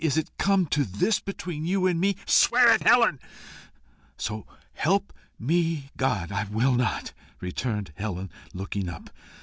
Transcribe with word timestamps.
is 0.03 0.17
it 0.17 0.35
come 0.39 0.65
to 0.65 0.83
this 0.83 1.19
between 1.19 1.63
you 1.63 1.85
and 1.85 1.99
me?" 2.01 2.15
"Swear 2.25 2.73
it, 2.73 2.81
Helen." 2.81 3.19
"So 4.17 4.47
help 4.73 5.13
me 5.37 5.91
God, 5.95 6.31
I 6.31 6.45
will 6.45 6.73
not!" 6.73 7.13
returned 7.39 7.93
Helen, 7.97 8.31
looking 8.51 8.89
up. 8.89 9.11